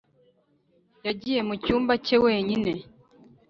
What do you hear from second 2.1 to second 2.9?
wenyine.